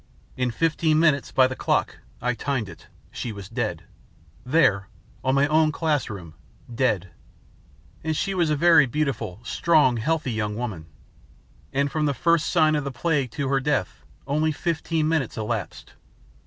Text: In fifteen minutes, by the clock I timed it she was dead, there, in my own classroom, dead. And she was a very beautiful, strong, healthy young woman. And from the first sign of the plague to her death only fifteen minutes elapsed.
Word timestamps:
In 0.35 0.49
fifteen 0.49 0.97
minutes, 0.99 1.31
by 1.31 1.45
the 1.45 1.55
clock 1.55 1.99
I 2.23 2.33
timed 2.33 2.69
it 2.69 2.87
she 3.11 3.31
was 3.31 3.47
dead, 3.49 3.83
there, 4.43 4.87
in 5.23 5.35
my 5.35 5.45
own 5.45 5.71
classroom, 5.71 6.33
dead. 6.73 7.11
And 8.03 8.17
she 8.17 8.33
was 8.33 8.49
a 8.49 8.55
very 8.55 8.87
beautiful, 8.87 9.41
strong, 9.43 9.97
healthy 9.97 10.31
young 10.31 10.55
woman. 10.55 10.87
And 11.71 11.91
from 11.91 12.07
the 12.07 12.15
first 12.15 12.47
sign 12.49 12.73
of 12.73 12.83
the 12.83 12.91
plague 12.91 13.29
to 13.33 13.47
her 13.49 13.59
death 13.59 14.01
only 14.25 14.51
fifteen 14.51 15.07
minutes 15.07 15.37
elapsed. 15.37 15.93